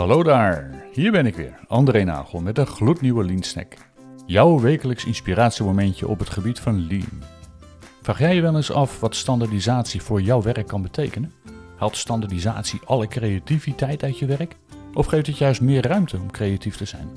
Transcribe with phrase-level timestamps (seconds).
[0.00, 3.74] Hallo daar, hier ben ik weer, André Nagel met een gloednieuwe Lean Snack.
[4.26, 7.22] Jouw wekelijks inspiratiemomentje op het gebied van Lean.
[8.02, 11.32] Vraag jij je wel eens af wat standaardisatie voor jouw werk kan betekenen?
[11.76, 14.56] Haalt standaardisatie alle creativiteit uit je werk?
[14.94, 17.08] Of geeft het juist meer ruimte om creatief te zijn?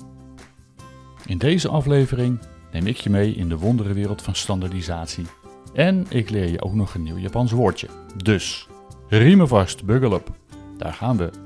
[1.26, 2.40] In deze aflevering
[2.72, 5.26] neem ik je mee in de wonderenwereld van standaardisatie.
[5.74, 7.88] En ik leer je ook nog een nieuw Japans woordje.
[8.24, 8.68] Dus,
[9.08, 10.32] riemen vast, buckle up.
[10.78, 11.43] Daar gaan we.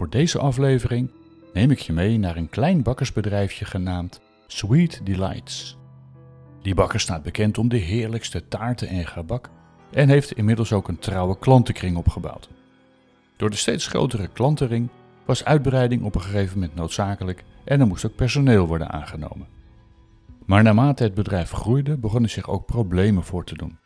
[0.00, 1.10] Voor deze aflevering
[1.52, 5.78] neem ik je mee naar een klein bakkersbedrijfje genaamd Sweet Delights.
[6.62, 9.50] Die bakker staat bekend om de heerlijkste taarten en gebak
[9.90, 12.48] en heeft inmiddels ook een trouwe klantenkring opgebouwd.
[13.36, 14.88] Door de steeds grotere klantenring
[15.24, 19.46] was uitbreiding op een gegeven moment noodzakelijk en er moest ook personeel worden aangenomen.
[20.46, 23.78] Maar naarmate het bedrijf groeide, begonnen zich ook problemen voor te doen.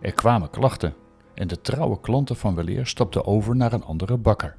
[0.00, 0.94] Er kwamen klachten
[1.34, 4.56] en de trouwe klanten van weleer stapten over naar een andere bakker.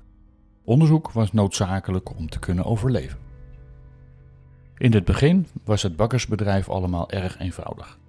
[0.67, 3.19] Onderzoek was noodzakelijk om te kunnen overleven.
[4.77, 7.99] In het begin was het bakkersbedrijf allemaal erg eenvoudig.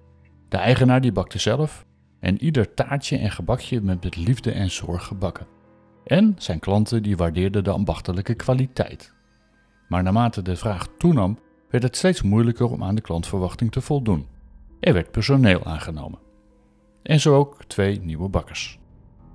[0.49, 1.85] De eigenaar die bakte zelf
[2.19, 5.47] en ieder taartje en gebakje met liefde en zorg gebakken.
[6.03, 9.13] En zijn klanten die waardeerden de ambachtelijke kwaliteit.
[9.87, 14.27] Maar naarmate de vraag toenam, werd het steeds moeilijker om aan de klantverwachting te voldoen.
[14.79, 16.19] Er werd personeel aangenomen.
[17.03, 18.79] En zo ook twee nieuwe bakkers.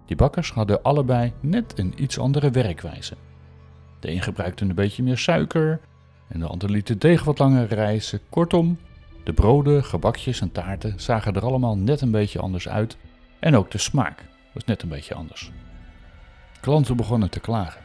[0.07, 3.17] Die bakkers hadden allebei net een iets andere werkwijze.
[4.01, 5.81] De een gebruikte een beetje meer suiker
[6.29, 8.21] en de ander liet de deeg wat langer rijzen.
[8.31, 8.79] Kortom,
[9.25, 12.97] de broden, gebakjes en taarten zagen er allemaal net een beetje anders uit
[13.41, 15.51] en ook de smaak was net een beetje anders.
[16.61, 17.83] Klanten begonnen te klagen.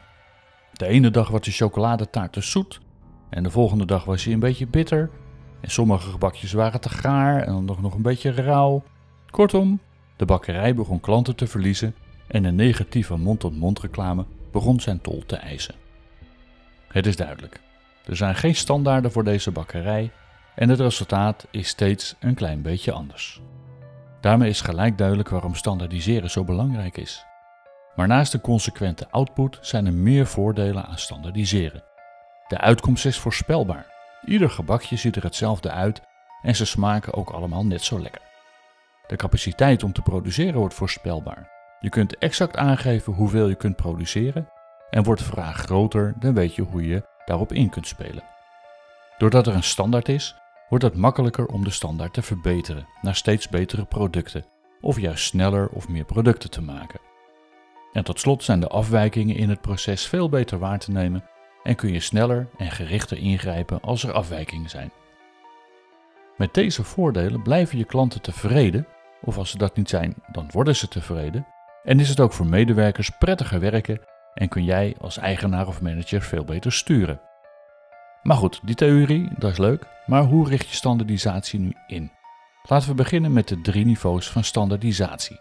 [0.74, 2.80] De ene dag was de chocoladetaart te zoet
[3.30, 5.10] en de volgende dag was hij een beetje bitter.
[5.62, 8.84] En sommige gebakjes waren te gaar en dan nog, nog een beetje rauw.
[9.30, 9.80] Kortom,
[10.16, 11.96] de bakkerij begon klanten te verliezen
[12.30, 15.76] en de negatieve mond-tot-mond reclame begon zijn tol te eisen.
[16.88, 17.60] Het is duidelijk.
[18.06, 20.12] Er zijn geen standaarden voor deze bakkerij
[20.56, 23.42] en het resultaat is steeds een klein beetje anders.
[24.22, 27.26] Daarmee is gelijk duidelijk waarom standaardiseren zo belangrijk is.
[27.96, 31.84] Maar naast de consequente output zijn er meer voordelen aan standaardiseren.
[32.48, 33.94] De uitkomst is voorspelbaar.
[34.26, 36.02] Ieder gebakje ziet er hetzelfde uit
[36.42, 38.22] en ze smaken ook allemaal net zo lekker.
[39.08, 41.59] De capaciteit om te produceren wordt voorspelbaar.
[41.80, 44.50] Je kunt exact aangeven hoeveel je kunt produceren
[44.90, 48.24] en wordt de vraag groter, dan weet je hoe je daarop in kunt spelen.
[49.18, 50.36] Doordat er een standaard is,
[50.70, 54.46] wordt het makkelijker om de standaard te verbeteren naar steeds betere producten
[54.82, 57.00] of juist sneller of meer producten te maken.
[57.94, 61.24] En tot slot zijn de afwijkingen in het proces veel beter waar te nemen
[61.64, 64.92] en kun je sneller en gerichter ingrijpen als er afwijkingen zijn.
[66.38, 68.88] Met deze voordelen blijven je klanten tevreden,
[69.22, 71.48] of als ze dat niet zijn, dan worden ze tevreden,
[71.84, 74.02] en is het ook voor medewerkers prettiger werken
[74.34, 77.22] en kun jij als eigenaar of manager veel beter sturen.
[78.24, 82.12] Maar goed, die theorie, dat is leuk, maar hoe richt je standaardisatie nu in?
[82.64, 85.40] Laten we beginnen met de drie niveaus van standaardisatie.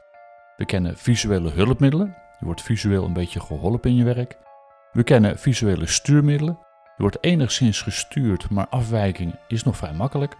[0.57, 4.37] We kennen visuele hulpmiddelen, je wordt visueel een beetje geholpen in je werk.
[4.93, 6.59] We kennen visuele stuurmiddelen,
[6.97, 10.37] je wordt enigszins gestuurd, maar afwijking is nog vrij makkelijk.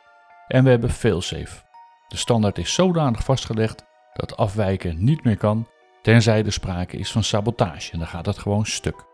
[0.49, 1.63] En we hebben failsafe.
[2.09, 5.69] De standaard is zodanig vastgelegd dat afwijken niet meer kan
[6.03, 9.05] Tenzij er sprake is van sabotage en dan gaat het gewoon stuk.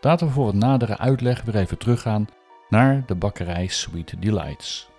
[0.00, 2.28] Laten we voor wat nadere uitleg weer even teruggaan
[2.68, 4.90] naar de bakkerij Sweet Delights.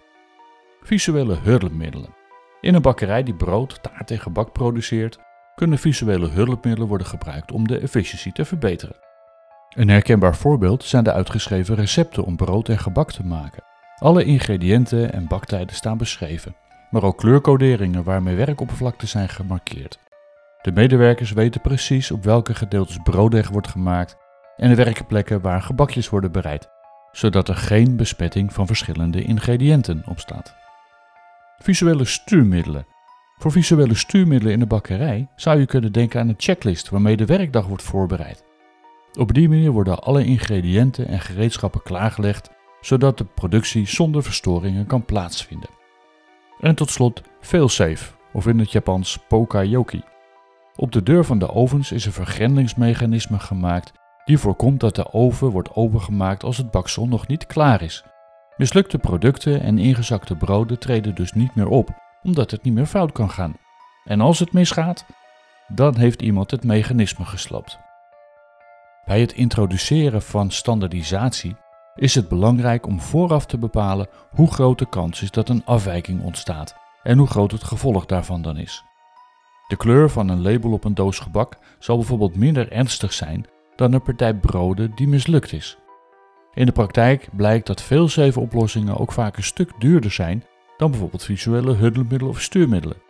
[0.82, 2.16] Visuele hulpmiddelen.
[2.62, 5.20] In een bakkerij die brood, taart en gebak produceert,
[5.56, 8.96] kunnen visuele hulpmiddelen worden gebruikt om de efficiëntie te verbeteren.
[9.70, 13.64] Een herkenbaar voorbeeld zijn de uitgeschreven recepten om brood en gebak te maken.
[13.98, 16.56] Alle ingrediënten en baktijden staan beschreven,
[16.90, 20.00] maar ook kleurcoderingen waarmee werkoppervlakten zijn gemarkeerd.
[20.62, 24.18] De medewerkers weten precies op welke gedeeltes brooddeeg wordt gemaakt
[24.58, 26.70] en de werkplekken waar gebakjes worden bereid,
[27.12, 30.56] zodat er geen besmetting van verschillende ingrediënten opstaat.
[31.58, 32.86] Visuele stuurmiddelen.
[33.38, 37.26] Voor visuele stuurmiddelen in de bakkerij zou je kunnen denken aan een checklist waarmee de
[37.26, 38.44] werkdag wordt voorbereid.
[39.20, 42.50] Op die manier worden alle ingrediënten en gereedschappen klaargelegd,
[42.82, 45.70] zodat de productie zonder verstoringen kan plaatsvinden.
[46.60, 50.02] En tot slot failsafe, of in het Japans pokayoki.
[50.82, 53.92] Op de deur van de ovens is een vergrendingsmechanisme gemaakt
[54.26, 58.04] die voorkomt dat de oven wordt opengemaakt als het baksel nog niet klaar is.
[58.58, 61.90] Mislukte producten en ingezakte broden treden dus niet meer op,
[62.24, 63.58] omdat het niet meer fout kan gaan.
[64.04, 65.06] En als het misgaat,
[65.68, 67.80] dan heeft iemand het mechanisme gesloopt.
[69.06, 71.56] Bij het introduceren van standaardisatie
[71.96, 76.24] is het belangrijk om vooraf te bepalen hoe groot de kans is dat een afwijking
[76.24, 78.84] ontstaat en hoe groot het gevolg daarvan dan is.
[79.72, 83.46] De kleur van een label op een doos gebak zal bijvoorbeeld minder ernstig zijn
[83.76, 85.78] dan een partij broden die mislukt is.
[86.54, 90.44] In de praktijk blijkt dat veel oplossingen ook vaak een stuk duurder zijn
[90.78, 93.02] dan bijvoorbeeld visuele hulpmiddelen of stuurmiddelen.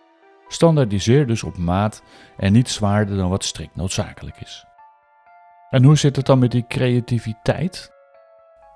[0.47, 2.03] Standaardiseer dus op maat
[2.37, 4.65] en niet zwaarder dan wat strikt noodzakelijk is.
[5.69, 7.91] En hoe zit het dan met die creativiteit?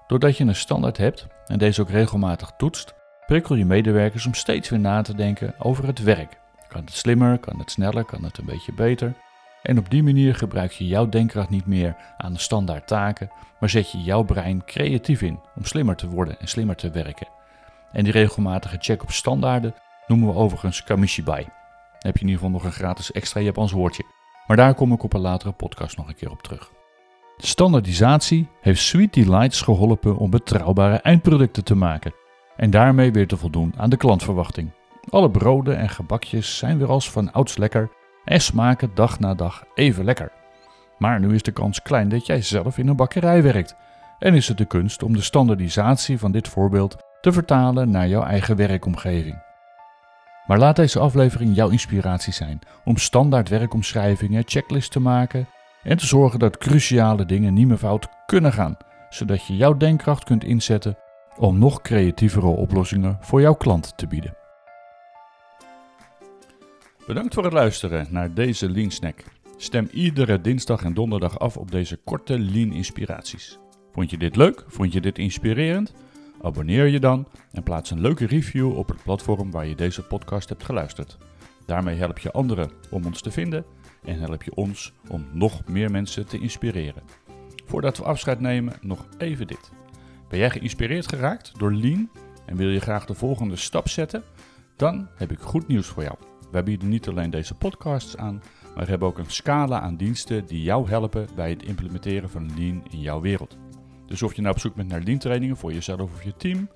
[0.08, 2.94] Doordat je een standaard hebt en deze ook regelmatig toetst,
[3.26, 6.44] prikkel je medewerkers om steeds weer na te denken over het werk.
[6.68, 9.14] Kan het slimmer, kan het sneller, kan het een beetje beter?
[9.62, 13.70] En op die manier gebruik je jouw denkkracht niet meer aan de standaard taken, maar
[13.70, 17.28] zet je jouw brein creatief in om slimmer te worden en slimmer te werken.
[17.92, 19.76] En die regelmatige check op standaarden
[20.08, 21.44] noemen we overigens kamishibai.
[21.44, 21.54] Dan
[22.00, 24.04] heb je in ieder geval nog een gratis extra Japans woordje.
[24.48, 26.72] Maar daar kom ik op een latere podcast nog een keer op terug.
[27.38, 32.14] De standaardisatie heeft Sweet Delights geholpen om betrouwbare eindproducten te maken
[32.56, 34.72] en daarmee weer te voldoen aan de klantverwachting.
[35.10, 37.90] Alle broden en gebakjes zijn weer als van ouds lekker
[38.26, 40.32] en smaken dag na dag even lekker.
[40.98, 43.76] Maar nu is de kans klein dat jij zelf in een bakkerij werkt
[44.20, 48.24] en is het de kunst om de standaardisatie van dit voorbeeld te vertalen naar jouw
[48.24, 49.44] eigen werkomgeving.
[50.48, 55.48] Maar laat deze aflevering jouw inspiratie zijn om standaard werkomschrijvingen, checklists te maken
[55.84, 58.78] en te zorgen dat cruciale dingen niet meer fout kunnen gaan,
[59.10, 60.98] zodat je jouw denkkracht kunt inzetten
[61.38, 64.45] om nog creatievere oplossingen voor jouw klant te bieden.
[67.06, 69.24] Bedankt voor het luisteren naar deze Lean Snack.
[69.58, 73.60] Stem iedere dinsdag en donderdag af op deze korte Lean inspiraties.
[73.92, 74.64] Vond je dit leuk?
[74.68, 75.94] Vond je dit inspirerend?
[76.42, 80.50] Abonneer je dan en plaats een leuke review op het platform waar je deze podcast
[80.50, 81.18] hebt geluisterd.
[81.66, 83.66] Daarmee help je anderen om ons te vinden
[84.04, 87.04] en help je ons om nog meer mensen te inspireren.
[87.66, 89.72] Voordat we afscheid nemen, nog even dit.
[90.30, 92.10] Ben jij geïnspireerd geraakt door Lean
[92.46, 94.24] en wil je graag de volgende stap zetten?
[94.76, 96.16] Dan heb ik goed nieuws voor jou.
[96.56, 98.44] Wij bieden niet alleen deze podcasts aan,
[98.76, 102.84] maar hebben ook een scala aan diensten die jou helpen bij het implementeren van Lean
[102.90, 103.58] in jouw wereld.
[104.06, 106.70] Dus of je nou op zoek bent naar Lean trainingen voor jezelf of je team,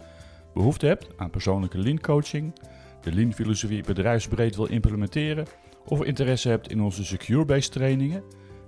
[0.53, 2.53] behoefte hebt aan persoonlijke Lean coaching,
[3.01, 5.45] de Lean filosofie bedrijfsbreed wil implementeren
[5.85, 8.23] of interesse hebt in onze secure-based trainingen,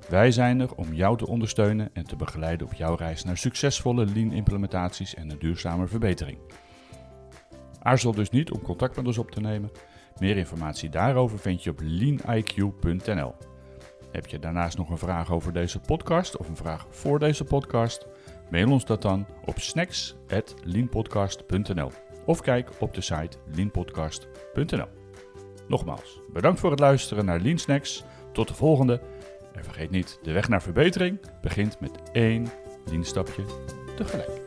[0.09, 4.05] wij zijn er om jou te ondersteunen en te begeleiden op jouw reis naar succesvolle
[4.05, 6.37] Lean implementaties en een duurzame verbetering.
[7.79, 9.71] Aarzel dus niet om contact met ons op te nemen.
[10.21, 13.35] Meer informatie daarover vind je op leaniq.nl.
[14.11, 18.07] Heb je daarnaast nog een vraag over deze podcast of een vraag voor deze podcast?
[18.49, 21.91] Mail ons dat dan op snacks.leanpodcast.nl
[22.25, 24.87] of kijk op de site leanpodcast.nl.
[25.67, 28.03] Nogmaals, bedankt voor het luisteren naar Lean Snacks.
[28.33, 29.01] Tot de volgende.
[29.53, 32.47] En vergeet niet, de weg naar verbetering begint met één
[32.85, 33.45] Lean stapje
[33.95, 34.40] tegelijk.